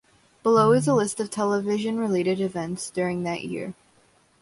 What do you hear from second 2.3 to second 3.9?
events during that year.